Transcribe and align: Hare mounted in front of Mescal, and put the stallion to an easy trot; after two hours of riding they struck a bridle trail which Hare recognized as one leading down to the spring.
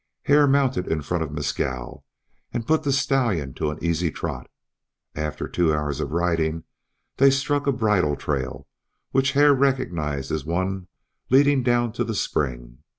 Hare 0.23 0.47
mounted 0.47 0.87
in 0.87 1.03
front 1.03 1.21
of 1.21 1.31
Mescal, 1.31 2.03
and 2.51 2.65
put 2.65 2.81
the 2.81 2.91
stallion 2.91 3.53
to 3.53 3.69
an 3.69 3.77
easy 3.83 4.09
trot; 4.09 4.49
after 5.13 5.47
two 5.47 5.71
hours 5.71 5.99
of 5.99 6.09
riding 6.11 6.63
they 7.17 7.29
struck 7.29 7.67
a 7.67 7.71
bridle 7.71 8.15
trail 8.15 8.67
which 9.11 9.33
Hare 9.33 9.53
recognized 9.53 10.31
as 10.31 10.43
one 10.43 10.87
leading 11.29 11.61
down 11.61 11.91
to 11.91 12.03
the 12.03 12.15
spring. 12.15 12.79